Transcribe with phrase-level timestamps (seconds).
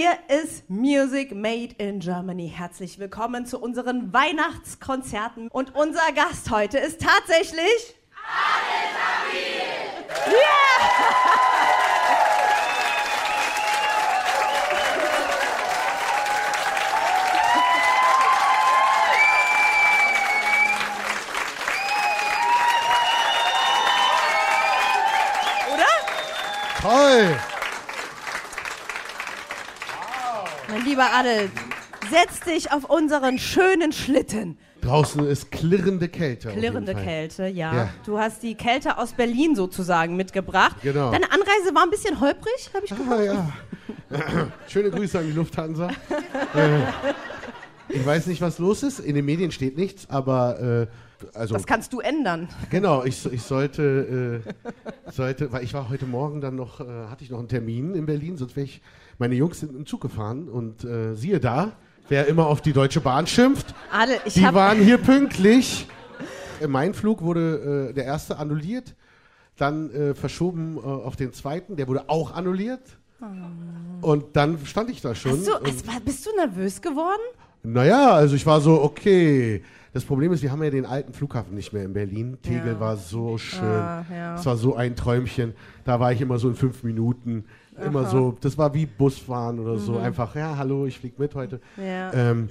[0.00, 2.48] Hier ist Music Made in Germany.
[2.48, 5.48] Herzlich willkommen zu unseren Weihnachtskonzerten.
[5.48, 7.94] Und unser Gast heute ist tatsächlich.
[8.24, 9.36] Adel
[10.26, 10.94] Yeah!
[25.74, 25.84] Oder?
[26.80, 27.38] Toll!
[30.70, 31.48] Mein lieber Adel,
[32.10, 34.58] setz dich auf unseren schönen Schlitten.
[34.80, 36.48] Draußen ist klirrende Kälte.
[36.48, 36.94] Klirrende.
[36.96, 37.74] Kälte, ja.
[37.74, 37.88] Ja.
[38.04, 40.74] Du hast die Kälte aus Berlin sozusagen mitgebracht.
[40.82, 41.12] Genau.
[41.12, 43.20] Deine Anreise war ein bisschen holprig, habe ich gehört.
[43.20, 44.48] Ah, ja.
[44.68, 45.90] Schöne Grüße an die Lufthansa.
[47.92, 48.98] ich weiß nicht, was los ist.
[49.00, 50.86] In den Medien steht nichts, aber äh,
[51.34, 52.48] also Das kannst du ändern.
[52.70, 54.42] genau, ich, ich sollte,
[55.06, 57.94] äh, sollte, weil ich war heute Morgen dann noch, äh, hatte ich noch einen Termin
[57.94, 58.80] in Berlin, sonst wäre ich,
[59.18, 61.72] meine Jungs sind im Zug gefahren und äh, siehe da,
[62.08, 65.86] wer immer auf die Deutsche Bahn schimpft, Adel, ich die waren hier pünktlich.
[66.60, 68.94] Äh, Mein Flug wurde äh, der erste annulliert,
[69.56, 72.80] dann verschoben auf den zweiten, der wurde auch annulliert.
[74.00, 75.32] Und dann stand ich da schon.
[75.32, 77.20] Und, es war, bist du nervös geworden?
[77.62, 79.62] Naja, also ich war so, okay.
[79.92, 82.38] Das Problem ist, wir haben ja den alten Flughafen nicht mehr in Berlin.
[82.42, 82.80] Tegel Ja.
[82.80, 83.64] war so schön.
[83.64, 84.34] Ah, ja.
[84.36, 85.52] Es war so ein Träumchen.
[85.84, 87.44] Da war ich immer so in fünf Minuten.
[87.84, 89.96] Immer so, das war wie Busfahren oder so.
[89.96, 91.60] Einfach, ja, hallo, ich flieg mit heute.
[91.76, 91.82] Mhm.
[91.82, 92.12] Ja.
[92.12, 92.48] Ähm,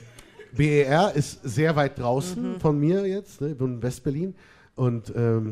[0.57, 2.59] BER ist sehr weit draußen Mhm.
[2.59, 4.33] von mir jetzt, ne, in Westberlin.
[4.75, 5.51] Und ähm,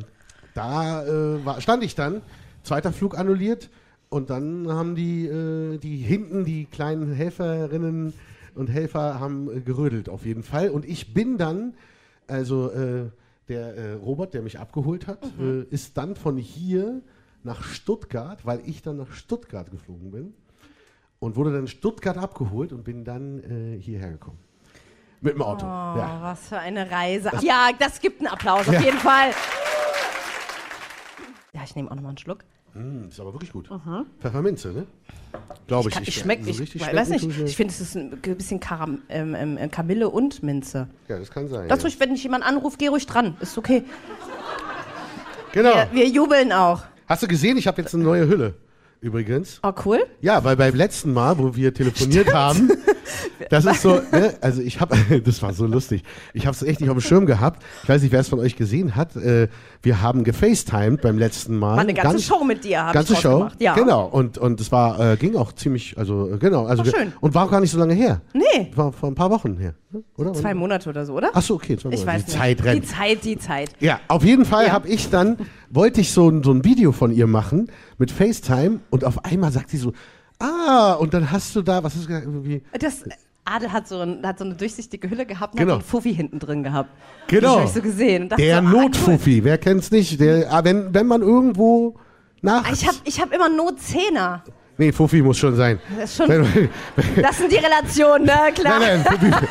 [0.55, 2.21] da äh, war, stand ich dann,
[2.63, 3.69] zweiter Flug annulliert.
[4.09, 8.13] Und dann haben die, äh, die hinten, die kleinen Helferinnen
[8.57, 10.69] und Helfer haben äh, gerödelt auf jeden Fall.
[10.69, 11.75] Und ich bin dann,
[12.27, 13.09] also äh,
[13.47, 15.65] der äh, Robert, der mich abgeholt hat, Mhm.
[15.71, 17.01] äh, ist dann von hier
[17.43, 20.33] nach Stuttgart, weil ich dann nach Stuttgart geflogen bin
[21.19, 24.39] und wurde dann in Stuttgart abgeholt und bin dann äh, hierher gekommen.
[25.21, 25.65] Mit dem Auto.
[25.65, 26.19] Oh, Ja.
[26.21, 27.31] was für eine Reise.
[27.41, 28.81] Ja, das gibt einen Applaus, auf Ja.
[28.81, 29.31] jeden Fall.
[31.53, 32.43] Ja, ich nehme auch nochmal einen Schluck.
[32.73, 33.69] Mm, ist aber wirklich gut.
[34.19, 34.85] Pfefferminze, ne?
[35.67, 35.95] Glaube ich.
[35.95, 37.27] Kann, ich schmeckt, so ich, weiß nicht.
[37.45, 40.87] Ich finde, es ist ein bisschen Karam, ähm, ähm, Kamille und Minze.
[41.07, 41.67] Ja, das kann sein.
[41.67, 41.83] Das ja.
[41.83, 43.35] ruhig, wenn dich jemand anruft, geh ruhig dran.
[43.39, 43.83] Ist okay.
[45.53, 45.73] Genau.
[45.73, 46.83] Wir, wir jubeln auch.
[47.07, 48.53] Hast du gesehen, ich habe jetzt eine neue Hülle.
[48.99, 49.59] Übrigens.
[49.63, 50.05] Oh, cool.
[50.21, 52.71] Ja, weil beim letzten Mal, wo wir telefoniert haben,
[53.49, 54.95] das ist so, ne, also ich habe,
[55.25, 56.03] das war so lustig.
[56.33, 57.63] Ich habe es echt nicht auf dem Schirm gehabt.
[57.83, 59.15] Ich weiß nicht, wer es von euch gesehen hat.
[59.15, 59.47] Äh,
[59.81, 61.73] wir haben gefacetimed beim letzten Mal.
[61.75, 63.57] War eine ganze Ganz- Show mit dir, ich Ganze draus Show, gemacht.
[63.61, 63.73] Ja.
[63.75, 64.05] genau.
[64.05, 67.13] Und und es war äh, ging auch ziemlich, also äh, genau, also Ach, schön.
[67.21, 68.21] und war auch gar nicht so lange her.
[68.33, 70.03] Nee, War vor ein paar Wochen her, ne?
[70.17, 70.33] oder?
[70.33, 71.29] zwei Monate oder so, oder?
[71.33, 72.07] Ach so, okay, zwei ich Monate.
[72.07, 72.37] weiß Die nicht.
[72.39, 72.83] Zeit rennt.
[72.83, 73.69] Die Zeit, die Zeit.
[73.79, 74.71] Ja, auf jeden Fall Ja.
[74.73, 75.37] habe ich dann,
[75.69, 79.51] wollte ich so, ein- so ein Video von ihr machen mit FaceTime und auf einmal
[79.51, 79.93] sagt sie so,
[80.39, 82.63] ah, und dann hast du da, was ist irgendwie?
[82.79, 83.03] Das,
[83.45, 85.75] Adel hat so, ein, hat so eine durchsichtige Hülle gehabt und Genau.
[85.75, 86.89] hat so einen Fuffi hinten drin gehabt.
[87.27, 87.41] Genau.
[87.41, 88.29] Das habe ich so gesehen.
[88.29, 88.81] Der so, ah, cool.
[88.83, 90.19] Notfuffi, wer kennt's nicht?
[90.19, 91.95] Der, ah, wenn, wenn man irgendwo
[92.41, 92.69] nach.
[92.71, 94.43] Ich habe ich hab immer Notzehner.
[94.77, 95.79] nee, Fuffi muss schon sein.
[95.97, 96.45] Das ist schon,
[97.21, 98.51] das sind die Relationen, ne?
[98.53, 98.79] Klar.
[98.79, 99.47] nein, nein, Fuffi.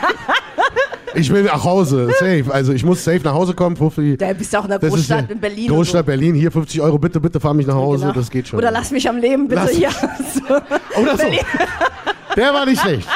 [1.15, 2.45] Ich will nach Hause, safe.
[2.51, 4.17] Also ich muss safe nach Hause kommen, Fuffi.
[4.17, 5.69] Da bist du auch in der Das Großstadt in Berlin.
[5.69, 7.81] Großstadt und Berlin, hier 50 Euro, bitte, bitte fahr mich nach so.
[7.81, 8.15] Hause, Genau.
[8.15, 8.59] das geht schon.
[8.59, 9.63] Oder lass mich am Leben, bitte.
[9.63, 9.89] Lass hier.
[9.89, 9.97] mich-
[10.49, 11.01] So.
[11.01, 11.25] Oder so.
[12.37, 13.09] Der war nicht schlecht.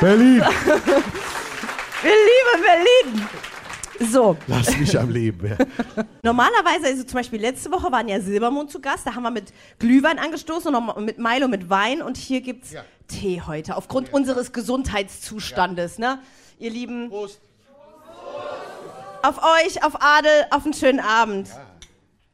[0.00, 0.40] Berlin,
[2.02, 3.28] Wir lieben Berlin.
[4.10, 5.46] So, lass mich am Leben.
[5.46, 5.56] Ja.
[6.22, 9.52] normalerweise, also zum Beispiel letzte Woche waren ja Silbermond zu Gast, da haben wir mit
[9.78, 12.80] Glühwein angestoßen und noch mit Milo mit Wein und hier gibt's Ja.
[13.10, 16.20] Tee heute, aufgrund unseres Gesundheitszustandes, ne?
[16.58, 17.40] Ihr Lieben, Prost.
[19.22, 21.50] auf euch, auf Adel, auf einen schönen Abend.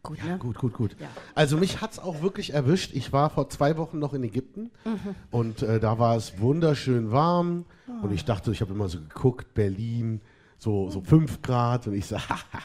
[0.03, 0.39] Gut, ne?
[0.39, 0.97] Gut, gut, gut.
[1.01, 1.09] Ja.
[1.35, 2.93] Also mich hat's auch wirklich erwischt.
[2.95, 4.71] Ich war vor zwei Wochen noch in Ägypten
[5.33, 7.65] und äh, da war es wunderschön warm
[8.03, 10.21] und ich dachte, ich habe immer so geguckt, Berlin,
[10.59, 12.17] so, so fünf Grad und ich so,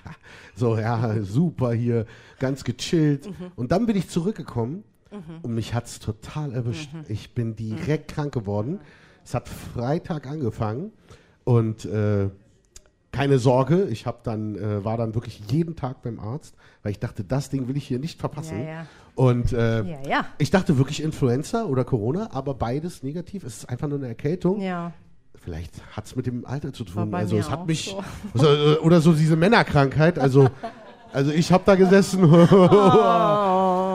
[0.56, 2.06] so, ja, super hier,
[2.40, 3.28] ganz gechillt.
[3.56, 4.84] Und dann bin ich zurückgekommen
[5.42, 6.90] und mich hat's total erwischt.
[7.08, 8.80] Ich bin direkt krank geworden.
[9.24, 10.92] Es hat Freitag angefangen
[11.44, 12.30] und äh,
[13.12, 17.24] keine Sorge, ich dann, äh, war dann wirklich jeden Tag beim Arzt, weil ich dachte,
[17.24, 18.60] das Ding will ich hier nicht verpassen.
[18.60, 18.86] Ja, ja.
[19.16, 23.44] Und äh, Ja, ich dachte wirklich Influenza oder Corona, aber beides negativ.
[23.44, 24.62] Es ist einfach nur eine Erkältung.
[25.36, 27.14] Vielleicht hat es mit dem Alter zu tun.
[27.14, 27.96] Also es hat mich
[28.34, 28.48] so.
[28.82, 30.18] oder so diese Männerkrankheit.
[30.18, 30.50] Also
[31.14, 32.24] also ich habe da gesessen.
[32.32, 33.91] Oh.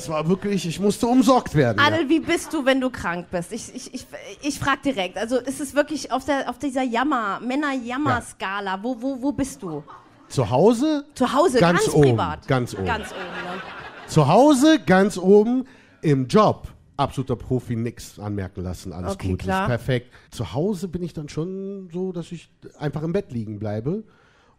[0.00, 1.76] Es war wirklich, ich musste umsorgt werden.
[1.78, 1.86] Ja.
[1.88, 3.52] Adel, wie bist du, wenn du krank bist?
[3.52, 4.06] Ich, ich, ich,
[4.40, 5.18] ich frage direkt.
[5.18, 8.82] Also ist es wirklich auf, der, auf dieser Jammer, Männer-Jammer-Skala?
[8.82, 9.84] Wo, wo, wo bist du?
[10.28, 12.48] Zu Hause Zu Hause, Ganz ganz, oben, privat.
[12.48, 12.86] ganz oben.
[12.86, 13.62] Ganz oben, ne?
[14.06, 15.66] Zu Hause ganz oben
[16.00, 16.68] im Job.
[16.96, 19.62] Absoluter Profi, nix anmerken lassen, alles Okay, gut, klar.
[19.64, 20.12] ist perfekt.
[20.30, 24.04] Zu Hause bin ich dann schon so, dass ich einfach im Bett liegen bleibe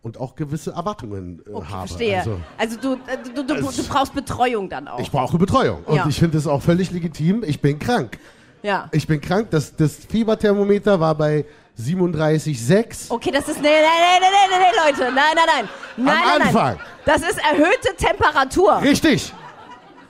[0.03, 1.88] und auch gewisse Erwartungen äh, Okay, habe.
[1.88, 2.18] verstehe.
[2.18, 5.00] Also, Also, du, äh, du, du, du, du brauchst Betreuung dann auch.
[5.00, 6.06] ich brauche Betreuung und Ja.
[6.07, 7.44] ich finde es auch völlig legitim.
[7.45, 8.18] Ich bin krank.
[8.63, 8.88] ja.
[8.92, 9.50] Ich bin krank.
[9.51, 11.45] Das, das Fieberthermometer war bei
[11.80, 13.09] 37,6.
[13.12, 13.62] Okay, das ist.
[13.62, 15.13] Nee, nee, nee, nee, nee, nee, Leute.
[15.13, 15.69] Nein, nein, nein.
[15.98, 16.75] Nein, nein, Anfang.
[16.77, 16.86] Nein.
[17.06, 18.81] Das ist erhöhte Temperatur.
[18.81, 19.33] Richtig.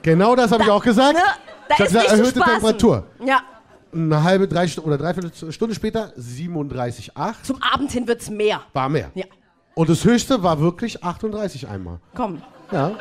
[0.02, 1.14] Genau das habe ich auch gesagt.
[1.14, 1.20] Ne?
[1.68, 2.40] Da ich habe ist gesagt, erhöhte.
[2.40, 3.06] Temperatur.
[3.24, 3.40] Ja.
[3.94, 8.62] Eine halbe, drei oder dreiviertel Stunde später 37,8 Zum Abend hin wird's mehr.
[8.72, 9.10] war mehr.
[9.14, 9.26] Ja.
[9.74, 11.98] Und das höchste war wirklich 38 einmal.
[12.14, 12.42] Komm.
[12.70, 12.92] Ja,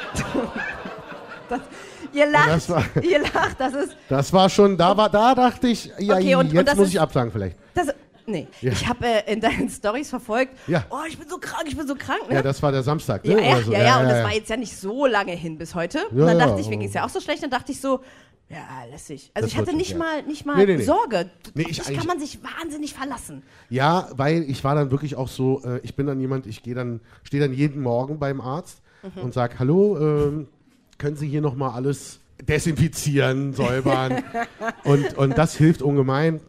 [2.14, 2.50] Ihr lacht.
[2.50, 3.56] das war- ihr lacht.
[3.58, 3.96] Das ist.
[4.10, 6.88] das war schon, da war, da dachte ich, ja, Okay, und- und jetzt das muss
[6.88, 7.56] ist- ich absagen vielleicht.
[7.74, 7.88] Das,
[8.26, 8.48] nee.
[8.62, 8.72] Ja.
[8.72, 10.54] Ich habe äh, in deinen Stories verfolgt.
[10.68, 10.86] Ja.
[10.90, 12.28] Oh, ich bin so krank, ich bin so krank.
[12.30, 12.36] Ne?
[12.36, 13.34] Ja, das war der Samstag, ne?
[13.34, 13.72] Ja, ja, so.
[13.74, 16.08] ja, ja, und das war jetzt ja nicht so lange hin bis heute.
[16.10, 17.80] und dann dachte ich, mir aber- ging es ja auch so schlecht, dann dachte ich
[17.82, 18.02] so,
[18.50, 18.58] ja,
[18.92, 19.32] lässig.
[19.34, 20.84] Also Das ich hatte nicht mal, nicht mal Nee, nee.
[20.84, 21.30] Sorge.
[21.54, 23.44] Nee, ich kann man sich wahnsinnig verlassen.
[23.70, 26.76] Ja, weil ich war dann wirklich auch so, äh, ich bin dann jemand, ich gehe
[26.76, 29.22] dann, stehe dann jeden Morgen beim Arzt Mhm.
[29.24, 30.48] und sage, hallo, ähm,
[30.98, 32.20] können Sie hier nochmal alles
[32.72, 34.22] desinfizieren, säubern?
[34.84, 36.42] und, und das hilft ungemein.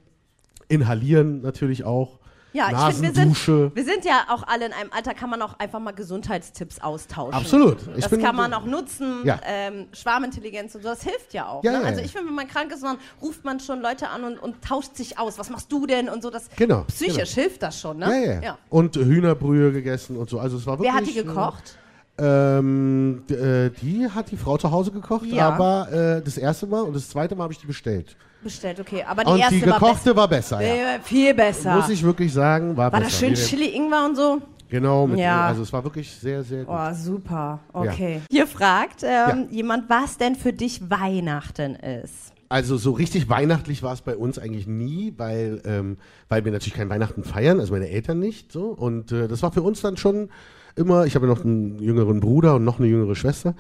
[0.73, 2.19] Inhalieren natürlich auch.
[2.55, 3.53] Ja, ich finde, wir Nasendusche.
[3.75, 6.81] sind, wir sind ja auch alle in einem Alter, kann man auch einfach mal Gesundheitstipps
[6.83, 7.33] austauschen.
[7.33, 7.79] Absolut.
[7.97, 9.21] Ich das bin- kann man auch nutzen.
[9.25, 9.41] Ja.
[9.47, 11.65] Ähm, Schwarmintelligenz und so, das hilft ja auch.
[11.65, 11.79] Ja, ne?
[11.81, 14.39] ja, Also ich finde, wenn man krank ist, dann ruft man schon Leute an und,
[14.39, 15.39] und tauscht sich aus.
[15.39, 16.11] Was machst du denn?
[16.11, 18.07] Und so, das Genau, psychisch hilft das schon, ne?
[18.27, 18.59] ja, ja, ja.
[18.69, 20.39] Und Hühnerbrühe gegessen und so.
[20.39, 21.79] Also es war wirklich, Wer hat die gekocht?
[22.19, 25.49] Ähm, äh, die hat die Frau zu Hause gekocht, Ja.
[25.49, 28.17] aber äh, das erste Mal und das zweite Mal habe ich die bestellt.
[28.43, 29.05] Bestellt, okay.
[29.09, 30.17] Aber die und erste die war gekochte besser.
[30.17, 30.99] war besser, ja.
[31.03, 31.77] Viel besser.
[31.77, 33.05] Muss ich wirklich sagen, war, war besser.
[33.05, 34.43] das schön Chili, Ingwer und so?
[34.69, 35.47] Genau, mit, Ja.
[35.47, 36.75] also es war wirklich sehr, sehr gut.
[36.77, 37.61] Oh, super.
[37.73, 38.21] Okay.
[38.31, 42.33] Hier fragt ähm, jemand, was denn für dich Weihnachten ist.
[42.49, 45.97] Also so richtig weihnachtlich war es bei uns eigentlich nie, weil, ähm,
[46.29, 48.53] weil wir natürlich kein Weihnachten feiern, also meine Eltern nicht.
[48.53, 48.67] So.
[48.67, 50.31] Und äh, das war für uns dann schon
[50.77, 53.55] immer, ich habe ja noch einen jüngeren Bruder und noch eine jüngere Schwester.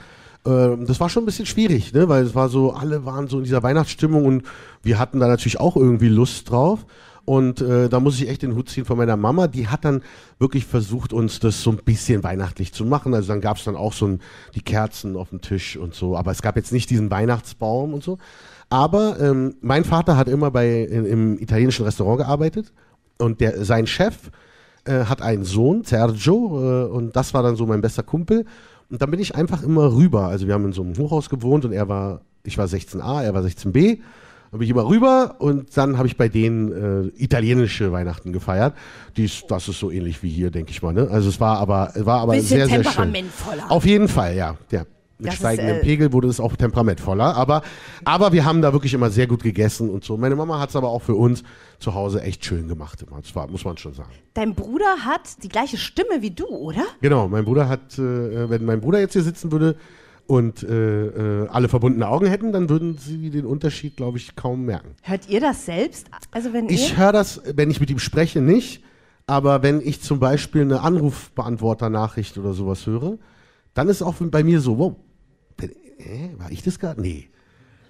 [0.44, 2.08] Ähm, das war schon ein bisschen schwierig, ne?
[2.08, 4.44] weil es war so, alle waren so in dieser Weihnachtsstimmung und
[4.82, 6.84] wir hatten da natürlich auch irgendwie Lust drauf.
[7.24, 9.46] Und äh, da muss ich echt den Hut ziehen von meiner Mama.
[9.46, 10.02] Die hat dann
[10.40, 13.14] wirklich versucht, uns das so ein bisschen weihnachtlich zu machen.
[13.14, 14.20] Also dann gab es dann auch so ein,
[14.56, 16.16] die Kerzen auf dem Tisch und so.
[16.16, 18.18] Aber es gab jetzt nicht diesen Weihnachtsbaum und so.
[18.70, 22.72] Aber ähm, mein Vater hat immer bei, in, im italienischen Restaurant gearbeitet.
[23.18, 24.16] Und der, sein Chef
[24.84, 26.86] äh, hat einen Sohn, Sergio.
[26.86, 28.44] Äh, und das war dann so mein bester Kumpel.
[28.90, 30.26] Und dann bin ich einfach immer rüber.
[30.26, 33.32] Also wir haben in so einem Hochhaus gewohnt und er war, ich war 16a, er
[33.34, 33.98] war 16b.
[34.50, 38.74] Dann bin ich immer rüber und dann habe ich bei denen äh, italienische Weihnachten gefeiert.
[39.16, 40.92] Dies, das ist so ähnlich wie hier, denke ich mal.
[40.92, 41.08] Ne?
[41.10, 43.14] Also es war aber, war aber Bisschen sehr, sehr schön.
[43.70, 44.56] Auf jeden Fall, ja.
[44.70, 44.84] ja.
[45.18, 47.36] Mit Das ist, steigendem äh, Pegel wurde es auch temperamentvoller.
[47.36, 47.62] Aber,
[48.04, 50.16] aber wir haben da wirklich immer sehr gut gegessen und so.
[50.16, 51.42] Meine Mama hat es aber auch für uns
[51.78, 53.02] zu Hause echt schön gemacht.
[53.02, 53.20] Immer.
[53.20, 54.10] Das war, muss man schon sagen.
[54.34, 56.84] Dein Bruder hat die gleiche Stimme wie du, oder?
[57.00, 59.76] Genau, mein Bruder hat, äh, wenn mein Bruder jetzt hier sitzen würde
[60.26, 61.06] und äh,
[61.42, 64.94] äh, alle verbundene Augen hätten, dann würden sie den Unterschied, glaube ich, kaum merken.
[65.02, 66.06] Hört ihr das selbst?
[66.30, 68.82] Also wenn Ich höre das, wenn ich mit ihm spreche, nicht.
[69.26, 73.18] Aber wenn ich zum Beispiel eine Anrufbeantworter-Nachricht oder sowas höre,
[73.74, 74.96] dann ist auch bei mir so, wow,
[75.98, 77.00] äh, war ich das gerade?
[77.00, 77.28] Nee.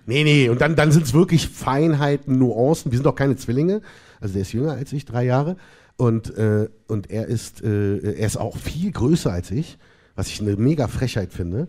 [0.06, 0.48] Nee, nee.
[0.48, 2.90] Und dann, dann sind es wirklich Feinheiten, Nuancen.
[2.90, 3.82] Wir sind auch keine Zwillinge.
[4.20, 5.56] Also der ist jünger als ich, drei Jahre.
[5.96, 9.78] Und, äh, und er, ist, äh, er ist auch viel größer als ich,
[10.16, 11.68] was ich eine mega Frechheit finde.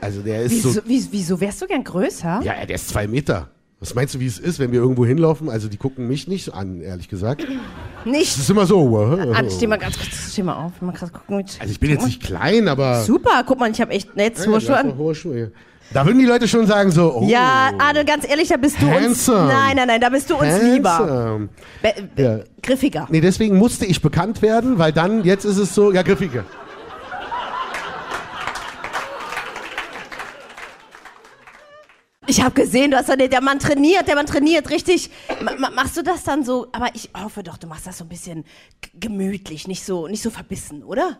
[0.00, 0.80] Also der ist wieso, so.
[0.86, 2.40] wieso wärst du gern größer?
[2.42, 3.50] Ja, der ist zwei Meter.
[3.80, 5.48] Was meinst du, wie es ist, wenn wir irgendwo hinlaufen?
[5.48, 7.42] Also die gucken mich nicht an, ehrlich gesagt.
[7.44, 8.36] Es Nicht.
[8.36, 8.96] ist immer so.
[8.98, 10.82] An, steh mal ganz kurz, steh mal auf.
[10.82, 11.36] Mal gerade gucken.
[11.60, 14.50] Also ich bin jetzt nicht klein, aber Super, guck mal, ich habe echt jetzt Ja,
[14.50, 14.98] hohe Schuhe an.
[14.98, 15.52] hohe Schuhe.
[15.92, 18.86] Da würden die Leute schon sagen so, oh, Ja, Adel, ganz ehrlich, da bist du
[18.86, 18.96] uns.
[18.96, 19.46] Handsome.
[19.46, 20.98] Nein, nein, nein, da bist du uns lieber.
[20.98, 21.48] handsome.
[21.80, 22.38] Be be Ja.
[22.62, 23.06] Griffiger.
[23.10, 26.44] Nee, deswegen musste ich bekannt werden, weil dann, jetzt ist es so, ja, griffiger.
[32.28, 35.10] Ich habe gesehen, du hast dann, der Mann trainiert, der Mann trainiert richtig.
[35.42, 36.66] Ma machst du das dann so?
[36.72, 38.44] Aber ich hoffe doch, du machst das so ein bisschen
[39.00, 41.18] gemütlich, nicht so, nicht so verbissen, oder?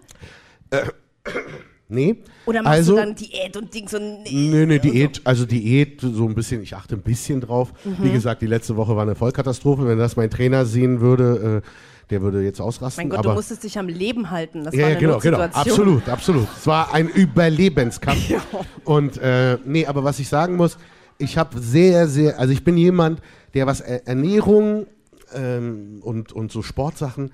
[1.89, 2.19] Nee.
[2.45, 4.25] Oder machst also, du dann Diät und Dings und.
[4.31, 7.73] Nö, nö, Diät, also Diät, so ein bisschen, ich achte ein bisschen drauf.
[7.85, 7.97] Mhm.
[8.05, 9.89] Wie gesagt, die letzte Woche war eine Vollkatastrophe.
[9.89, 11.69] Wenn das mein Trainer sehen würde, äh,
[12.11, 13.05] der würde jetzt ausrasten.
[13.05, 14.65] Mein Gott, aber du musstest dich am Leben halten.
[14.65, 15.41] Das Ja, war ja, eine genau, genau.
[15.41, 16.49] Absolut, absolut.
[16.59, 18.35] Es war ein Überlebenskampf.
[18.85, 20.77] Und äh, nee, aber was ich sagen muss,
[21.19, 23.21] ich habe sehr, sehr, also ich bin jemand,
[23.55, 24.87] der was Er- Ernährung
[25.35, 27.33] ähm, und, und so Sportsachen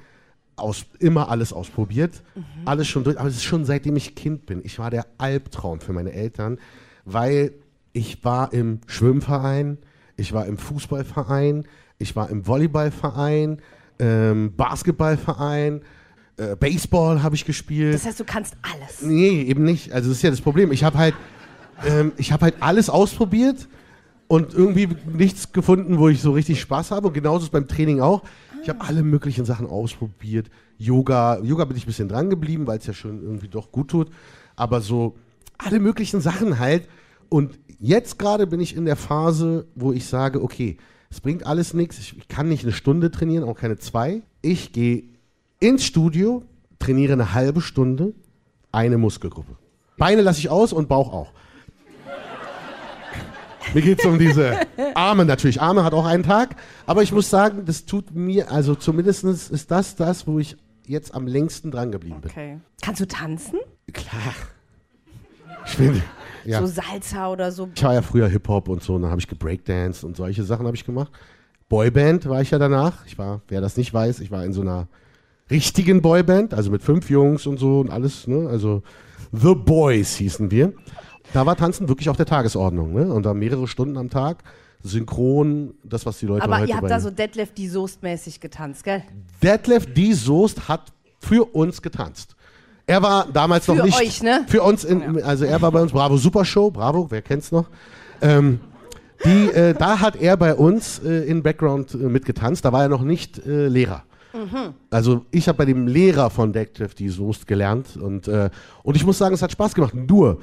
[0.57, 2.43] aus, immer alles ausprobiert, Mhm.
[2.65, 4.61] alles schon durch, aber es ist schon seitdem ich Kind bin.
[4.65, 6.59] Ich war der Albtraum für meine Eltern,
[7.05, 7.53] weil
[7.93, 9.79] ich war im Schwimmverein,
[10.17, 11.65] ich war im Fußballverein,
[11.99, 13.59] ich war im Volleyballverein,
[13.99, 15.83] ähm, Basketballverein,
[16.37, 17.95] äh, Baseball habe ich gespielt.
[17.95, 19.03] Das heißt, du kannst alles.
[19.03, 19.93] Nee, eben nicht.
[19.93, 20.73] Also das ist ja das Problem.
[20.73, 21.15] Ich habe halt,
[21.87, 23.69] ähm, ich habe halt alles ausprobiert
[24.29, 27.09] und irgendwie nichts gefunden, wo ich so richtig Spaß habe.
[27.09, 28.23] Und genauso ist es beim Training auch.
[28.63, 30.51] Ich habe alle möglichen Sachen ausprobiert.
[30.79, 33.89] Yoga, Yoga bin ich ein bisschen dran geblieben, weil es ja schon irgendwie doch gut
[33.89, 34.11] tut.
[34.57, 35.17] Aber so
[35.59, 36.89] alle möglichen Sachen halt.
[37.29, 40.79] Und jetzt gerade bin ich in der Phase, wo ich sage, okay,
[41.11, 41.99] es bringt alles nichts.
[41.99, 44.23] Ich, ich kann nicht eine Stunde trainieren, auch keine zwei.
[44.43, 45.05] Ich gehe
[45.61, 46.43] ins Studio,
[46.79, 48.15] trainiere eine halbe Stunde,
[48.73, 49.57] eine Muskelgruppe.
[49.97, 51.33] Beine lasse ich aus und Bauch auch.
[53.75, 54.57] Mir geht es um diese
[54.95, 55.61] Arme natürlich.
[55.61, 56.57] Arme hat auch einen Tag.
[56.87, 61.15] Aber ich muss sagen, das tut mir, also zumindest ist das das, wo ich jetzt
[61.15, 62.31] am längsten dran geblieben bin.
[62.31, 62.61] Okay.
[62.83, 63.59] Kannst du tanzen?
[63.93, 64.35] Klar.
[65.67, 66.03] Ich bin,
[66.45, 66.61] ja.
[66.61, 67.69] So Salsa oder so.
[67.75, 70.67] Ich war ja früher Hip-Hop und so, und dann habe ich gebreakdanced und solche Sachen
[70.67, 71.11] habe ich gemacht.
[71.69, 73.07] Boyband war ich ja danach.
[73.07, 74.89] Ich war, wer das nicht weiß, ich war in so einer
[75.51, 78.49] richtigen Boyband, also mit fünf Jungs und so und alles, ne?
[78.49, 78.83] Also
[79.33, 80.75] The Boys hießen wir.
[81.35, 83.13] Da war Tanzen wirklich auf der Tagesordnung, ne?
[83.13, 84.45] Und da mehrere Stunden am Tag,
[84.85, 88.39] synchron, das, was die Leute Aber heute ihr habt da so Deadlift die Soest mäßig
[88.39, 89.03] getanzt, gell?
[89.43, 90.13] Detlef D.
[90.13, 92.37] Soest hat für uns getanzt.
[92.87, 93.99] Er war damals Für noch nicht.
[93.99, 94.45] euch, ne?
[94.47, 97.67] Für uns, in, also er war bei uns Bravo Super Show, Bravo, wer kennt's noch?
[98.23, 98.61] Ähm,
[99.25, 102.89] die, äh, da hat er bei uns äh, in Background äh, mitgetanzt, da war er
[102.89, 104.05] noch nicht äh, Lehrer.
[104.33, 104.75] Mhm.
[104.89, 107.09] Also ich habe bei dem Lehrer von Detlef D.
[107.09, 108.51] Soest gelernt und, äh,
[108.85, 109.95] und ich muss sagen, es hat Spaß gemacht.
[109.95, 110.39] Nur,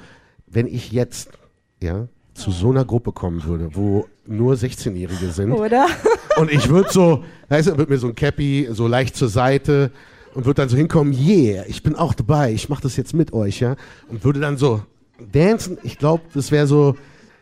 [0.51, 1.29] wenn ich jetzt
[1.81, 5.87] ja, zu so einer Gruppe kommen würde, wo nur 16-Jährige sind, Oder?
[6.37, 9.91] und ich würde so, weißt du, wird mir so ein Cappy so leicht zur Seite
[10.33, 13.33] und würde dann so hinkommen, yeah, ich bin auch dabei, ich mache das jetzt mit
[13.33, 13.75] euch, ja.
[14.07, 14.81] Und würde dann so
[15.31, 15.77] dancen.
[15.83, 16.95] Ich glaube, das wäre so,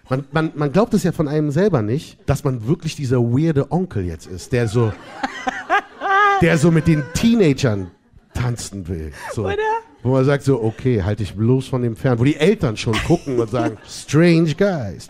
[0.10, 3.72] man, man, man glaubt es ja von einem selber nicht, dass man wirklich dieser weirde
[3.72, 4.92] Onkel jetzt ist, der so,
[6.42, 7.92] der so mit den Teenagern
[8.34, 9.12] tanzen will.
[9.34, 9.46] So.
[9.46, 9.56] Oder?
[10.04, 12.20] Wo man sagt so, okay, halt dich bloß von dem fern.
[12.20, 15.08] Wo die Eltern schon gucken und sagen, strange guys.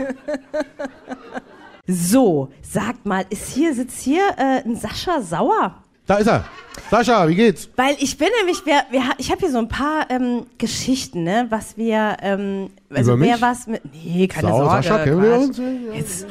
[1.87, 5.75] So, sagt mal, ist hier, sitzt hier äh, ein Sascha Sauer?
[6.05, 6.43] Da ist er.
[6.89, 7.69] Sascha, wie geht's?
[7.75, 11.23] Weil ich bin nämlich, wir, wir, ha- ich habe hier so ein paar ähm, Geschichten,
[11.23, 13.41] ne, was wir, ähm, also Über wer mich?
[13.43, 14.71] was mit, nee, keine Sau, Sorge.
[14.83, 15.61] Sascha, kennen wir uns?
[15.93, 16.25] Jetzt,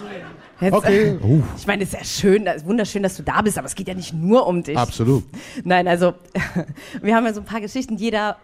[0.61, 1.19] jetzt, Okay.
[1.23, 3.75] Uh, Ich meine, es ist ja schön, ist wunderschön, dass du da bist, aber es
[3.75, 4.77] geht ja nicht nur um dich.
[4.77, 5.25] absolut.
[5.65, 6.15] Nein, also
[7.03, 7.97] wir haben ja so ein paar Geschichten.
[7.97, 8.37] Jeder,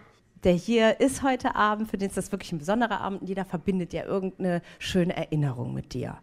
[0.44, 3.44] der hier ist heute Abend, für den ist das wirklich ein besonderer Abend, und jeder
[3.44, 6.18] verbindet ja irgendeine schöne Erinnerung mit dir.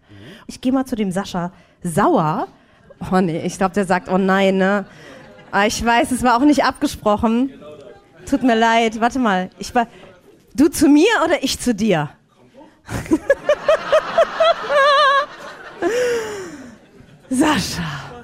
[0.47, 1.51] Ich gehe mal zu dem Sascha
[1.83, 2.47] Sauer.
[3.11, 4.85] Oh nee, ich glaube, der sagt, oh nein, ne?
[5.51, 7.51] Ah, ich weiß, es war auch nicht abgesprochen.
[8.29, 9.01] Tut mir leid.
[9.01, 9.87] Warte mal, ich war.
[10.53, 12.09] Du zu mir oder ich zu dir?
[17.29, 18.23] Sascha.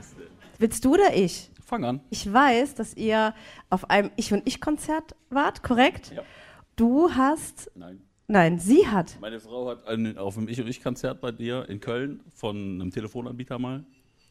[0.60, 1.50] Willst du oder ich?
[1.66, 2.02] Fang an.
[2.10, 3.34] Ich weiß, dass ihr
[3.70, 6.12] auf einem Ich und Ich Konzert wart, korrekt?
[6.16, 6.24] Ja.
[6.76, 8.02] Du hast, Nein.
[8.28, 9.18] nein, sie hat.
[9.20, 12.56] Meine Frau hat ein, auf dem Ich und Ich Konzert bei dir in Köln von
[12.56, 13.84] einem Telefonanbieter mal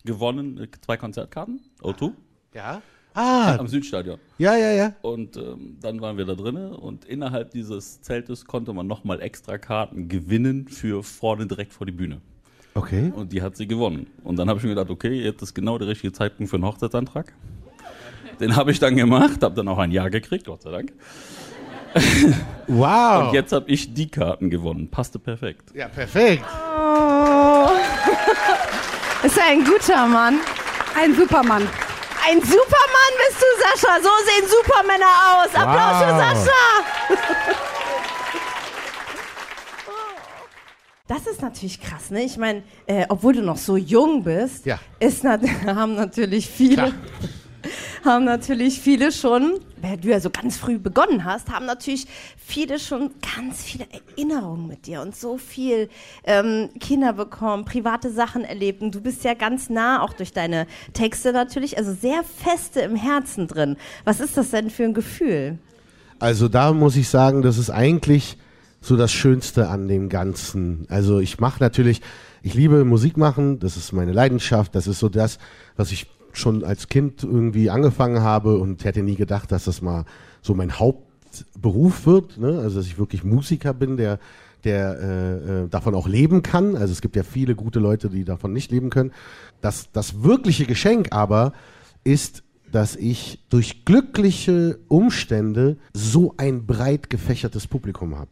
[0.04, 2.12] gewonnen, zwei Konzertkarten, O2,
[2.54, 2.80] Ja?
[3.14, 4.18] Ah, am Südstadion.
[4.36, 4.94] ja, ja, ja.
[5.00, 9.56] Und ähm, dann waren wir da drinnen und innerhalb dieses Zeltes konnte man nochmal extra
[9.56, 12.20] Karten gewinnen für vorne direkt vor die Bühne.
[12.76, 13.10] Okay.
[13.16, 14.06] Und die hat sie gewonnen.
[14.22, 16.66] Und dann habe ich mir gedacht, okay, jetzt ist genau der richtige Zeitpunkt für einen
[16.66, 17.32] Hochzeitsantrag.
[18.38, 20.92] Den habe ich dann gemacht, habe dann auch ein Ja gekriegt, Gott sei Dank.
[22.66, 23.28] Wow.
[23.28, 24.90] Und jetzt habe ich die Karten gewonnen.
[24.90, 25.70] Passte perfekt.
[25.74, 26.44] Ja, perfekt.
[26.44, 27.70] Oh.
[29.24, 30.40] Ist ein guter Mann.
[30.94, 31.62] Ein Supermann.
[32.28, 33.96] Ein Supermann bist du, Sascha.
[34.02, 35.54] So sehen Supermänner aus.
[35.54, 36.44] Applaus für Wow.
[36.44, 36.75] Sascha.
[41.26, 42.22] Das ist natürlich krass, ne?
[42.22, 44.78] Ich meine, äh, obwohl du noch so jung bist, Ja.
[45.00, 46.92] ist nat haben natürlich viele, Klar.
[48.04, 52.06] haben natürlich viele schon, weil du ja so ganz früh begonnen hast, haben natürlich
[52.36, 55.88] viele schon ganz viele Erinnerungen mit dir und so viel
[56.22, 60.68] ähm, Kinder bekommen, private Sachen erlebt und du bist ja ganz nah auch durch deine
[60.92, 63.76] Texte natürlich, also sehr feste im Herzen drin.
[64.04, 65.58] Was ist das denn für ein Gefühl?
[66.20, 68.36] Also da muss ich sagen, das ist eigentlich
[68.80, 70.86] so das Schönste an dem Ganzen.
[70.88, 72.02] Also ich mache natürlich,
[72.42, 75.38] ich liebe Musik machen, das ist meine Leidenschaft, das ist so das,
[75.76, 80.04] was ich schon als Kind irgendwie angefangen habe und hätte nie gedacht, dass das mal
[80.42, 82.38] so mein Hauptberuf wird.
[82.38, 82.58] Ne?
[82.58, 84.18] Also dass ich wirklich Musiker bin, der
[84.64, 86.76] der äh, äh, davon auch leben kann.
[86.76, 89.12] Also es gibt ja viele gute Leute, die davon nicht leben können.
[89.60, 91.52] Das, das wirkliche Geschenk aber
[92.02, 92.42] ist,
[92.72, 98.30] dass ich durch glückliche Umstände so ein breit gefächertes Publikum habe.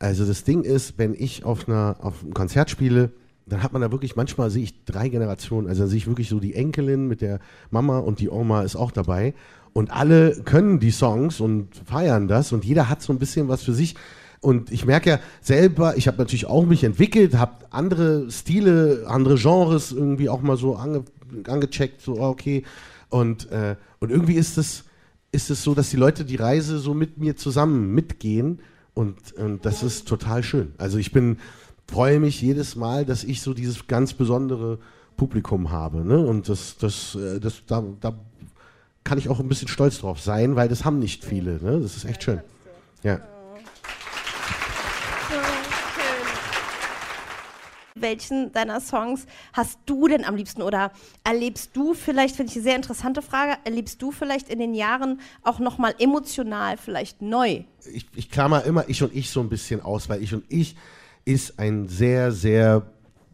[0.00, 3.12] Also das Ding ist, wenn ich auf, einer, auf einem Konzert spiele,
[3.46, 6.30] dann hat man da wirklich, manchmal sehe ich drei Generationen, also da sehe ich wirklich
[6.30, 7.38] so die Enkelin mit der
[7.70, 9.34] Mama und die Oma ist auch dabei.
[9.74, 13.62] Und alle können die Songs und feiern das und jeder hat so ein bisschen was
[13.62, 13.94] für sich.
[14.40, 19.34] Und ich merke ja selber, ich habe natürlich auch mich entwickelt, habe andere Stile, andere
[19.36, 21.04] Genres irgendwie auch mal so ange,
[21.46, 22.64] angecheckt, so ah, okay.
[23.10, 24.84] Und, äh, und irgendwie ist es,
[25.30, 28.60] ist es so, dass die Leute die Reise so mit mir zusammen mitgehen
[29.00, 30.74] und, und das ist total schön.
[30.76, 31.38] Also ich bin,
[31.90, 34.78] freue mich jedes Mal, dass ich so dieses ganz besondere
[35.16, 36.04] Publikum habe.
[36.04, 36.18] Ne?
[36.18, 38.14] Und das, das, äh, das, da, da
[39.02, 41.52] kann ich auch ein bisschen stolz drauf sein, weil das haben nicht viele.
[41.62, 41.80] Ne?
[41.80, 42.40] Das ist echt schön.
[43.02, 43.20] Ja.
[48.02, 50.92] Welchen deiner Songs hast du denn am liebsten oder
[51.24, 55.20] erlebst du vielleicht, finde ich eine sehr interessante Frage, erlebst du vielleicht in den Jahren
[55.42, 57.64] auch nochmal emotional vielleicht neu?
[57.92, 60.76] Ich, ich klammer immer ich und ich so ein bisschen aus, weil ich und ich
[61.24, 62.86] ist ein sehr, sehr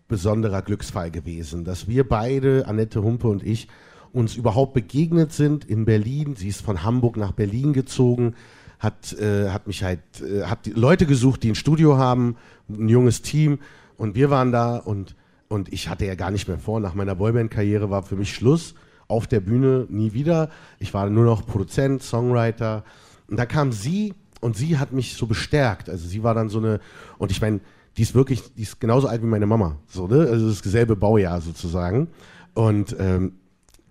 [0.08, 3.68] besonderer Glücksfall gewesen, dass wir beide, Annette Humpe und ich,
[4.12, 6.36] uns überhaupt begegnet sind in Berlin.
[6.36, 8.34] Sie ist von Hamburg nach Berlin gezogen,
[8.78, 12.36] hat, äh, hat mich halt, äh, hat Leute gesucht, die ein Studio haben,
[12.68, 13.58] ein junges Team
[13.96, 15.14] und wir waren da und,
[15.48, 16.80] und ich hatte ja gar nicht mehr vor.
[16.80, 18.74] Nach meiner Boyband-Karriere war für mich Schluss.
[19.08, 20.50] Auf der Bühne nie wieder.
[20.80, 22.82] Ich war nur noch Produzent, Songwriter.
[23.28, 25.88] Und da kam sie und sie hat mich so bestärkt.
[25.88, 26.80] Also sie war dann so eine,
[27.18, 27.60] und ich meine,
[27.96, 29.76] die ist wirklich, die ist genauso alt wie meine Mama.
[29.86, 30.26] So, ne?
[30.28, 32.08] Also das selbe Baujahr sozusagen.
[32.54, 33.34] Und, ähm,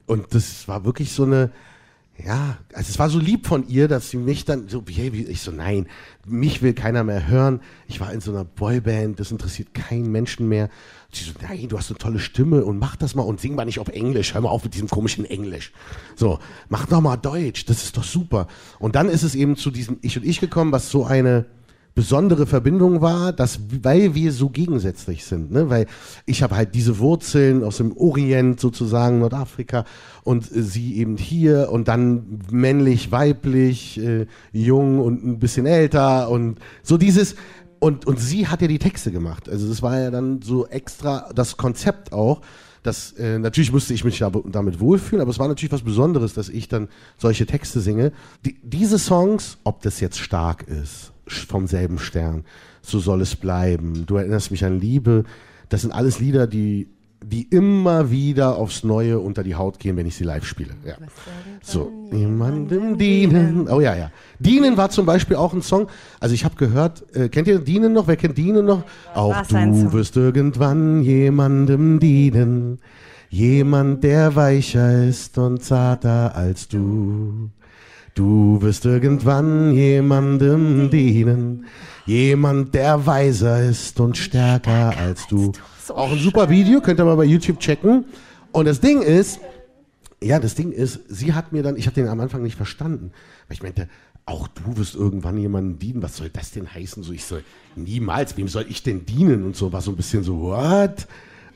[0.06, 1.52] und das war wirklich so eine,
[2.24, 5.52] ja, also es war so lieb von ihr, dass sie mich dann so, ich so,
[5.52, 5.88] nein,
[6.26, 7.60] mich will keiner mehr hören.
[7.88, 10.70] Ich war in so einer Boyband, das interessiert keinen Menschen mehr.
[11.08, 13.56] Und sie so, nein, du hast eine tolle Stimme und mach das mal und sing
[13.56, 14.34] mal nicht auf Englisch.
[14.34, 15.74] Hör mal auf mit diesem komischen Englisch.
[16.16, 18.48] So, mach doch mal Deutsch, das ist doch super.
[18.80, 21.46] Und dann ist es eben zu diesem Ich und Ich gekommen, was so eine,
[21.96, 25.70] besondere Verbindung war, dass weil wir so gegensätzlich sind, ne?
[25.70, 25.88] weil
[26.26, 29.86] ich habe halt diese Wurzeln aus dem Orient sozusagen Nordafrika
[30.26, 36.30] und äh, sie eben hier und dann männlich, weiblich, äh, jung und ein bisschen älter
[36.30, 37.36] und so dieses
[37.80, 41.32] und und sie hat ja die Texte gemacht, also das war ja dann so extra
[41.34, 42.42] das Konzept auch.
[42.84, 46.50] Das, äh, natürlich musste ich mich damit wohlfühlen, aber es war natürlich was Besonderes, dass
[46.50, 48.12] ich dann solche Texte singe.
[48.46, 52.44] Die, diese Songs, ob das jetzt stark ist vom selben Stern.
[52.82, 54.06] So soll es bleiben.
[54.06, 55.24] Du erinnerst mich an Liebe.
[55.70, 56.88] Das sind alles Lieder, die,
[57.24, 60.76] die immer wieder aufs Neue unter die Haut gehen, wenn ich sie live spiele.
[60.86, 60.96] Ja.
[61.64, 63.68] So, jemandem dienen.
[63.70, 64.12] Oh ja, ja.
[64.38, 65.88] Dienen war zum Beispiel auch ein Song.
[66.20, 68.08] Also ich habe gehört, äh, kennt ihr Dienen noch?
[68.08, 68.84] Wer kennt Dienen noch?
[69.14, 72.80] Auch du wirst irgendwann jemandem dienen.
[73.30, 77.50] Jemand, der weicher ist und zarter als du.
[78.16, 81.66] Du wirst irgendwann jemandem dienen.
[82.06, 85.52] Jemand, der weiser ist und stärker als du.
[85.90, 88.06] Auch ein super Video, könnt ihr mal bei YouTube checken.
[88.54, 89.42] Und das Ding ist,
[90.22, 93.12] ja, das Ding ist, sie hat mir dann, ich habe den am Anfang nicht verstanden,
[93.50, 93.90] weil ich meinte,
[94.26, 96.02] auch du wirst irgendwann jemandem dienen.
[96.02, 97.04] Was soll das denn heißen?
[97.04, 97.44] So, ich soll
[97.76, 99.44] niemals, wem soll ich denn dienen?
[99.44, 101.06] Und so war so ein bisschen so, what?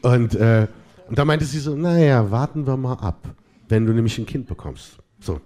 [0.01, 0.67] Und, äh,
[1.07, 3.29] und da meinte sie so, naja, warten wir mal ab,
[3.69, 4.97] wenn du nämlich ein Kind bekommst.
[5.21, 5.39] So.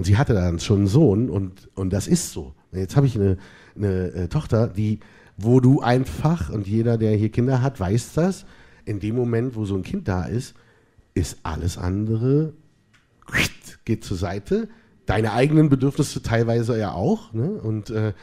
[0.00, 2.54] Und sie hatte dann schon einen Sohn und, und das ist so.
[2.72, 3.36] Jetzt habe ich eine,
[3.76, 5.00] eine äh, Tochter, die,
[5.36, 8.46] wo du einfach, und jeder, der hier Kinder hat, weiß das,
[8.86, 10.54] in dem Moment, wo so ein Kind da ist,
[11.12, 12.54] ist alles andere,
[13.84, 14.70] geht zur Seite.
[15.04, 17.34] Deine eigenen Bedürfnisse teilweise ja auch.
[17.34, 17.50] Ne?
[17.50, 18.14] Und, äh,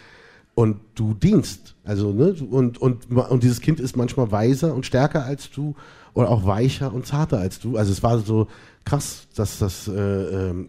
[0.55, 1.75] und du dienst.
[1.83, 2.33] Also, ne?
[2.49, 5.75] und, und, und dieses Kind ist manchmal weiser und stärker als du
[6.17, 7.77] oder auch weicher und zarter als du.
[7.77, 8.47] Also es war so
[8.85, 9.87] krass, dass das.
[9.87, 10.67] Äh, äh,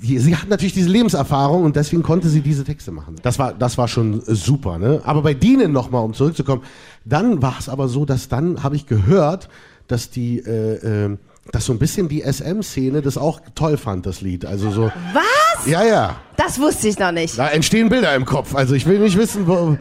[0.00, 3.16] sie hat natürlich diese Lebenserfahrung und deswegen konnte sie diese Texte machen.
[3.22, 4.78] Das war, das war schon super.
[4.78, 5.02] Ne?
[5.04, 6.62] Aber bei Dienen nochmal, um zurückzukommen,
[7.04, 9.50] dann war es aber so, dass dann habe ich gehört,
[9.86, 11.16] dass die äh, äh,
[11.52, 14.46] dass so ein bisschen die SM-Szene das auch toll fand, das Lied.
[14.46, 14.90] Also so.
[15.12, 15.66] Was?
[15.66, 16.16] Ja, ja.
[16.38, 17.38] Das wusste ich noch nicht.
[17.38, 18.54] Da entstehen Bilder im Kopf.
[18.54, 19.76] Also ich will nicht wissen, wo,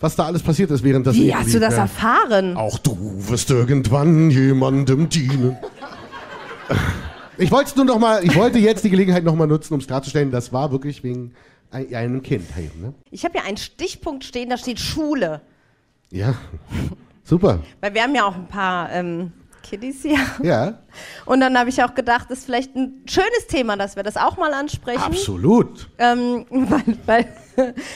[0.00, 1.82] was da alles passiert ist während das Wie hast du das ja.
[1.82, 2.56] erfahren?
[2.56, 2.96] Auch du
[3.28, 5.56] wirst irgendwann jemandem dienen.
[7.38, 9.86] Ich wollte nur noch mal, ich wollte jetzt die Gelegenheit noch mal nutzen, um es
[9.86, 11.32] klarzustellen, das war wirklich wegen
[11.70, 12.44] einem Kind.
[12.80, 12.94] Ne?
[13.10, 15.42] Ich habe ja einen Stichpunkt stehen, da steht Schule.
[16.10, 16.34] Ja,
[17.24, 17.60] super.
[17.80, 19.32] Weil wir haben ja auch ein paar ähm,
[19.68, 20.18] Kiddies hier.
[20.42, 20.78] Ja.
[21.24, 24.16] Und dann habe ich auch gedacht, das ist vielleicht ein schönes Thema, dass wir das
[24.16, 25.02] auch mal ansprechen.
[25.02, 25.88] Absolut.
[25.98, 27.34] Ähm, weil, weil,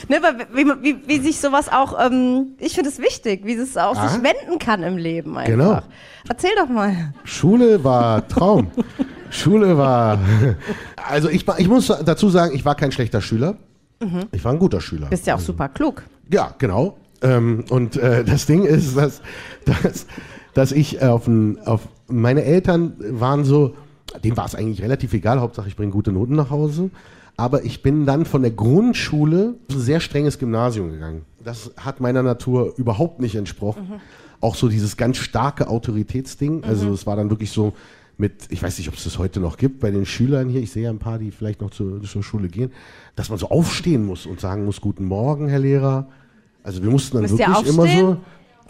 [0.07, 3.77] ne, weil wie, wie, wie, sich sowas auch, ähm, ich finde es wichtig, wie es
[3.77, 4.09] auch ah.
[4.09, 5.51] sich wenden kann im Leben einfach.
[5.51, 5.81] Genau.
[6.27, 7.13] Erzähl doch mal.
[7.23, 8.71] Schule war Traum.
[9.29, 10.19] Schule war.
[11.03, 13.57] Also ich, ich muss dazu sagen, ich war kein schlechter Schüler.
[13.99, 14.27] Mhm.
[14.31, 15.07] Ich war ein guter Schüler.
[15.07, 16.03] Bist ja auch super klug.
[16.31, 16.97] Ja, genau.
[17.21, 19.21] Ähm, und äh, das Ding ist, dass,
[19.65, 20.05] dass,
[20.53, 23.75] dass ich auf, ein, auf meine Eltern waren so,
[24.23, 26.89] dem war es eigentlich relativ egal, Hauptsache ich bringe gute Noten nach Hause.
[27.37, 31.25] Aber ich bin dann von der Grundschule ein sehr strenges Gymnasium gegangen.
[31.43, 33.83] Das hat meiner Natur überhaupt nicht entsprochen.
[33.83, 34.01] Mhm.
[34.41, 36.63] Auch so dieses ganz starke Autoritätsding.
[36.63, 37.73] Also es war dann wirklich so
[38.17, 40.71] mit, ich weiß nicht, ob es das heute noch gibt, bei den Schülern hier, ich
[40.71, 42.71] sehe ja ein paar, die vielleicht noch zur, zur Schule gehen,
[43.15, 46.07] dass man so aufstehen muss und sagen muss, guten Morgen, Herr Lehrer.
[46.63, 48.17] Also wir mussten dann Müsst wirklich immer so.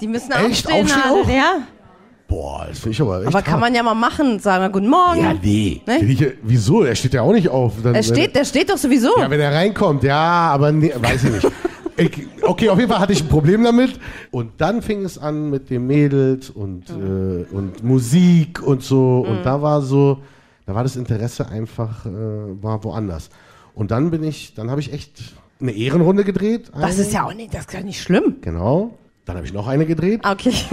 [0.02, 0.46] Die müssen Echt?
[0.68, 1.30] aufstehen, Aufstehen auch?
[1.30, 1.60] ja.
[2.28, 3.62] Boah, das finde ich aber echt Aber kann hart.
[3.62, 5.22] man ja mal machen, sagen wir Guten Morgen.
[5.22, 5.82] Ja, nee.
[5.86, 6.00] Ne?
[6.00, 6.84] Finde Ich, wieso?
[6.84, 7.74] Er steht ja auch nicht auf.
[7.84, 9.10] Dann, Er steht, der steht doch sowieso.
[9.20, 11.48] Ja, wenn er reinkommt, ja, aber nee, weiß ich nicht.
[11.98, 14.00] Ich, okay, auf jeden Fall hatte ich ein Problem damit.
[14.32, 17.46] Und dann fing es an mit den Mädels und, Mhm.
[17.52, 19.26] äh, und Musik und so.
[19.28, 20.20] Und da war so,
[20.66, 22.10] da war das Interesse einfach, äh,
[22.62, 23.30] war woanders.
[23.76, 25.12] Und dann bin ich, dann habe ich echt
[25.60, 26.72] eine Ehrenrunde gedreht.
[26.74, 27.02] das eine.
[27.02, 28.38] ist ja auch nicht, das ist ja nicht schlimm.
[28.42, 28.98] Genau.
[29.26, 30.22] Dann habe ich noch eine gedreht.
[30.24, 30.54] Ah, Okay.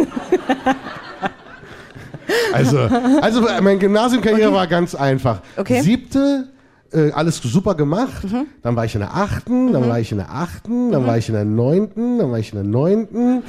[2.52, 5.40] Also, also meine Gymnasiumkarriere war ganz einfach.
[5.56, 5.80] Okay.
[5.80, 6.48] Siebte,
[6.92, 8.26] äh, alles super gemacht.
[8.62, 11.28] Dann war ich in der achten, dann war ich in der achten, dann war ich
[11.28, 13.42] in der neunten, dann war ich in der neunten.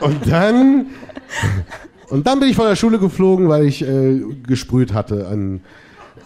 [0.00, 0.86] Und dann,
[2.10, 5.60] und dann bin ich von der Schule geflogen, weil ich äh, gesprüht hatte an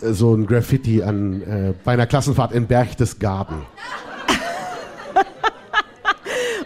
[0.00, 3.56] äh, so ein Graffiti an, äh, bei einer Klassenfahrt in Berchtesgaden.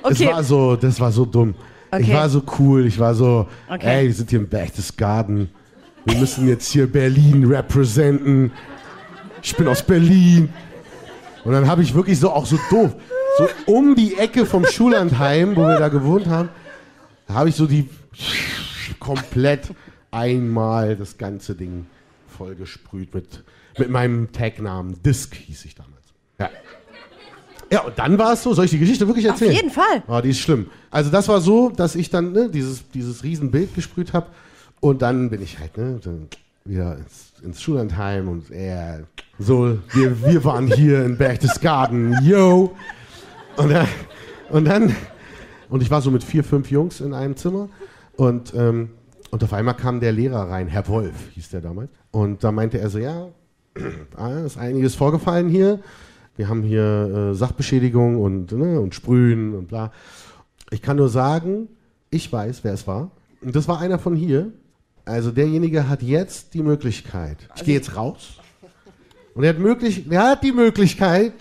[0.02, 0.24] Okay.
[0.24, 1.54] Das war so, das war so dumm.
[1.98, 2.14] Ich Okay.
[2.14, 3.86] war so cool, ich war so, Okay.
[4.00, 5.50] ey, wir sind hier im Berchtesgaden.
[6.04, 8.50] Wir müssen jetzt hier Berlin representen.
[9.42, 10.48] Ich bin aus Berlin.
[11.44, 12.94] Und dann habe ich wirklich so, auch so doof,
[13.38, 16.48] so um die Ecke vom Schullandheim, wo wir da gewohnt haben,
[17.28, 17.88] habe ich so die
[19.00, 19.74] komplett
[20.10, 21.86] einmal das ganze Ding
[22.28, 23.42] vollgesprüht mit,
[23.78, 25.02] mit meinem Tagnamen.
[25.02, 25.92] Disc hieß ich damals.
[26.38, 26.50] Ja.
[27.72, 29.52] Ja, und dann war es so, soll ich die Geschichte wirklich Auf erzählen?
[29.52, 30.02] jeden Fall.
[30.06, 30.66] Ah, die ist schlimm.
[30.90, 34.26] Also das war so, dass ich dann ne, dieses, dieses Riesenbild gesprüht habe
[34.80, 35.98] und dann bin ich halt ne,
[36.66, 39.04] wieder ins, ins Schullandheim und er
[39.38, 42.76] so, wir, wir waren hier in Berchtesgaden, yo.
[43.56, 43.88] Und dann,
[44.50, 44.94] und dann,
[45.70, 47.70] und ich war so mit vier, fünf Jungs in einem Zimmer
[48.16, 48.90] und, ähm,
[49.30, 51.88] und auf einmal kam der Lehrer rein, Herr Wolf hieß der damals.
[52.10, 53.28] Und da meinte er so, ja,
[54.16, 55.80] ah, ist einiges vorgefallen hier.
[56.36, 59.92] Wir haben hier äh, Sachbeschädigung und, ne, und Sprühen und bla.
[60.70, 61.68] Ich kann nur sagen,
[62.10, 63.10] ich weiß, wer es war.
[63.40, 64.52] Und das war einer von hier.
[65.04, 67.36] Also derjenige hat jetzt die Möglichkeit.
[67.56, 68.38] Ich gehe jetzt raus.
[69.34, 71.32] Und er hat, möglich, er hat die Möglichkeit,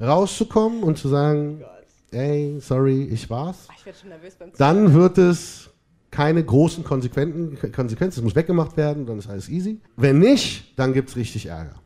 [0.00, 1.62] rauszukommen und zu sagen,
[2.10, 3.68] ey, sorry, ich war's.
[3.76, 5.70] Ich werde schon nervös beim Dann wird es
[6.10, 8.20] keine großen Konsequenzen, Konsequenzen.
[8.20, 9.80] Es muss weggemacht werden, dann ist alles easy.
[9.96, 11.81] Wenn nicht, dann gibt's richtig Ärger.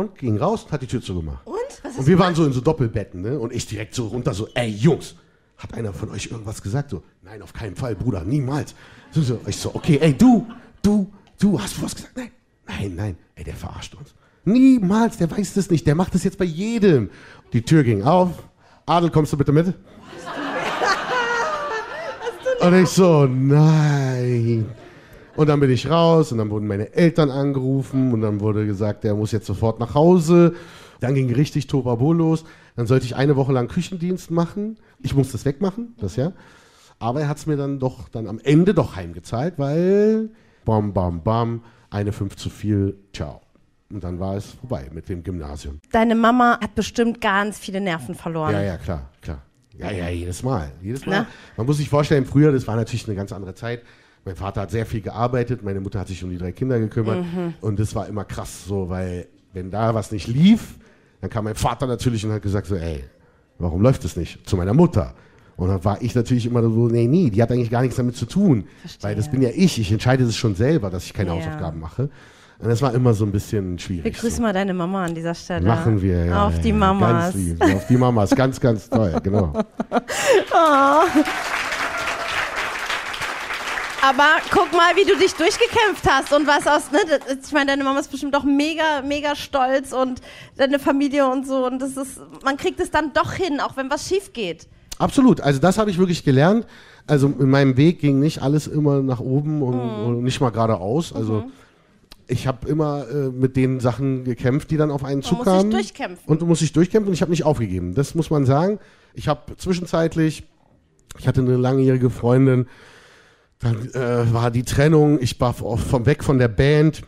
[0.00, 1.46] Und ging raus und hat die Tür zugemacht.
[1.46, 1.56] Und?
[1.82, 3.38] Was Und wir waren so in so Doppelbetten, ne?
[3.38, 5.14] Und ich direkt so runter, so, ey Jungs,
[5.58, 6.88] hat einer von euch irgendwas gesagt?
[6.88, 8.74] So, nein, auf keinen Fall, Bruder, niemals.
[9.10, 10.46] So, so, ich so, okay, ey, du,
[10.80, 12.16] du, du, hast du was gesagt?
[12.16, 12.30] Nein,
[12.66, 14.14] nein, nein, ey, der verarscht uns.
[14.46, 17.10] Niemals, der weiß das nicht, der macht das jetzt bei jedem.
[17.52, 18.30] Die Tür ging auf.
[18.86, 19.74] Adel, kommst du bitte mit?
[22.60, 24.64] Und ich so, nein.
[25.40, 29.04] Und dann bin ich raus und dann wurden meine Eltern angerufen und dann wurde gesagt,
[29.04, 30.54] der muss jetzt sofort nach Hause.
[31.00, 32.44] Dann ging richtig Tobabo los.
[32.76, 34.76] Dann sollte ich eine Woche lang Küchendienst machen.
[34.98, 36.32] Ich musste das wegmachen, das ja.
[36.98, 40.28] Aber er hat es mir dann doch dann am Ende doch heimgezahlt, weil
[40.66, 43.40] bam, bam, bam, eine fünf zu viel, ciao.
[43.90, 45.80] Und dann war es vorbei mit dem Gymnasium.
[45.90, 48.52] Deine Mama hat bestimmt ganz viele Nerven verloren.
[48.52, 49.40] Ja, ja, klar, klar.
[49.78, 50.70] Ja, ja, jedes Mal.
[50.82, 51.20] Jedes Mal.
[51.20, 51.26] Na?
[51.56, 53.80] Man muss sich vorstellen, früher, das war natürlich eine ganz andere Zeit.
[54.24, 57.24] Mein Vater hat sehr viel gearbeitet, meine Mutter hat sich um die drei Kinder gekümmert.
[57.24, 57.54] Mhm.
[57.60, 60.76] Und das war immer krass so, weil wenn da was nicht lief,
[61.20, 63.04] dann kam mein Vater natürlich und hat gesagt so, ey,
[63.58, 64.46] warum läuft es nicht?
[64.48, 65.14] Zu meiner Mutter.
[65.56, 68.16] Und dann war ich natürlich immer so, nee, nee, die hat eigentlich gar nichts damit
[68.16, 68.64] zu tun.
[69.02, 69.78] Weil das bin ja ich.
[69.78, 71.36] Ich entscheide es schon selber, dass ich keine Ja.
[71.36, 72.08] Hausaufgaben mache.
[72.58, 74.04] Und das war immer so ein bisschen schwierig.
[74.04, 74.42] Wir grüßen so.
[74.42, 75.66] mal deine Mama an dieser Stelle.
[75.66, 76.46] Machen wir, ja.
[76.46, 77.32] Auf ja, die Mamas.
[77.32, 77.62] Ganz lieb.
[77.62, 79.52] Auf die Mamas, ganz, ganz toll, genau.
[84.02, 86.98] Aber guck mal, wie du dich durchgekämpft hast und was aus, ne?
[87.44, 90.20] Ich meine, deine Mama ist bestimmt doch mega, mega stolz und
[90.56, 91.66] deine Familie und so.
[91.66, 94.68] Und das ist, man kriegt es dann doch hin, auch wenn was schief geht.
[94.98, 96.66] Absolut, also das habe ich wirklich gelernt.
[97.06, 101.12] Also in meinem Weg ging nicht alles immer nach oben und, und nicht mal geradeaus.
[101.12, 101.44] Also
[102.26, 105.38] ich habe immer äh, mit den Sachen gekämpft, die dann auf einen Man muss sich
[105.38, 105.70] zukamen.
[105.70, 106.24] durchkämpfen.
[106.26, 107.94] Und du musst dich durchkämpfen und ich habe nicht aufgegeben.
[107.94, 108.78] Das muss man sagen.
[109.14, 110.44] Ich habe zwischenzeitlich,
[111.18, 112.66] ich hatte eine langjährige Freundin,
[113.60, 117.02] dann äh, war die Trennung, ich war vom weg von der Band.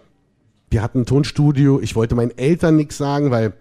[0.71, 1.81] Wir hatten ein Tonstudio.
[1.81, 3.55] Ich wollte meinen Eltern nichts sagen, weil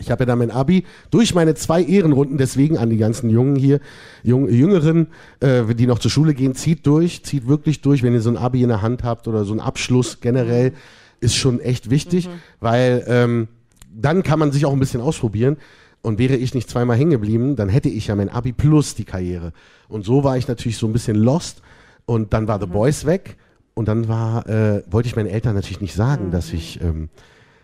[0.00, 3.56] Ich habe ja dann mein Abi durch meine zwei Ehrenrunden, deswegen an die ganzen Jungen
[3.56, 3.80] hier,
[4.22, 5.08] Jung, Jüngeren,
[5.40, 8.36] äh, die noch zur Schule gehen, zieht durch, zieht wirklich durch, wenn ihr so ein
[8.36, 10.72] Abi in der Hand habt oder so einen Abschluss generell,
[11.20, 12.28] ist schon echt wichtig,
[12.60, 13.48] weil ähm,
[13.92, 15.56] dann kann man sich auch ein bisschen ausprobieren.
[16.00, 19.04] Und wäre ich nicht zweimal hängen geblieben, dann hätte ich ja mein Abi plus die
[19.04, 19.52] Karriere.
[19.88, 21.60] Und so war ich natürlich so ein bisschen lost.
[22.08, 23.36] Und dann war The Boys weg.
[23.74, 27.10] Und dann war, äh, wollte ich meinen Eltern natürlich nicht sagen, dass ich, ähm,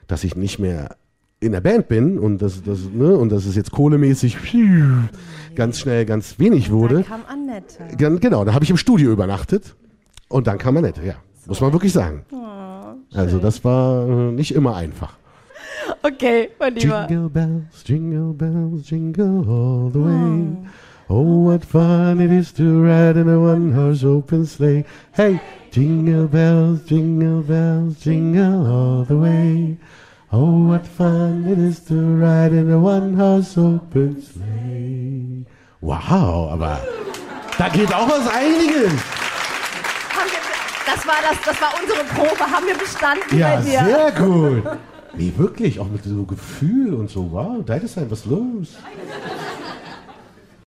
[0.07, 0.97] dass ich nicht mehr
[1.41, 4.37] in der Band bin und dass, das, ne, und dass es jetzt kohlemäßig
[5.57, 6.97] ganz schnell ganz wenig wurde.
[6.97, 7.97] Dann kam Annette.
[7.97, 9.75] Gan- Genau, da habe ich im Studio übernachtet
[10.29, 11.15] und dann kam Annette, ja.
[11.47, 12.25] Muss man wirklich sagen.
[13.15, 15.17] also das war äh, nicht immer einfach.
[16.03, 17.07] Okay, mein Lieber.
[17.11, 20.57] Jingle bells, jingle bells, jingle all the way.
[21.11, 24.85] Oh, what fun it is to ride in a one-horse open sleigh.
[25.13, 25.39] Hey,
[25.71, 29.77] jingle bells, jingle bells, jingle all the way.
[30.33, 35.45] Oh, what fun it is to ride in a one-horse open sleigh.
[35.83, 36.81] Wow, aber
[37.59, 38.93] da geht auch was einiges.
[40.87, 42.51] Das, war das, das war unsere Probe.
[42.51, 43.85] Haben wir bestanden Ja, bei dir?
[43.85, 44.79] sehr gut.
[45.17, 47.31] Nee, wirklich, auch mit so Gefühl und so.
[47.31, 48.77] Wow, da ist ein was los.